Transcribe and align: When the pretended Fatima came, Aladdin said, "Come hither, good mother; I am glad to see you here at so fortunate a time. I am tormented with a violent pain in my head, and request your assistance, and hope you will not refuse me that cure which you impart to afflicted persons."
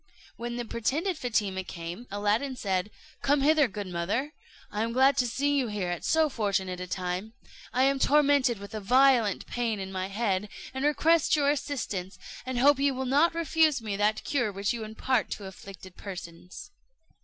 When 0.35 0.55
the 0.55 0.65
pretended 0.65 1.15
Fatima 1.15 1.63
came, 1.63 2.07
Aladdin 2.09 2.55
said, 2.55 2.89
"Come 3.21 3.41
hither, 3.41 3.67
good 3.67 3.85
mother; 3.85 4.33
I 4.71 4.81
am 4.81 4.93
glad 4.93 5.15
to 5.17 5.27
see 5.27 5.55
you 5.55 5.67
here 5.67 5.89
at 5.89 6.03
so 6.03 6.27
fortunate 6.27 6.79
a 6.79 6.87
time. 6.87 7.33
I 7.71 7.83
am 7.83 7.99
tormented 7.99 8.57
with 8.57 8.73
a 8.73 8.79
violent 8.79 9.45
pain 9.45 9.79
in 9.79 9.91
my 9.91 10.07
head, 10.07 10.49
and 10.73 10.83
request 10.85 11.35
your 11.35 11.51
assistance, 11.51 12.17
and 12.47 12.57
hope 12.57 12.79
you 12.79 12.95
will 12.95 13.05
not 13.05 13.35
refuse 13.35 13.79
me 13.79 13.95
that 13.95 14.23
cure 14.23 14.51
which 14.51 14.73
you 14.73 14.83
impart 14.83 15.29
to 15.33 15.45
afflicted 15.45 15.95
persons." 15.95 16.71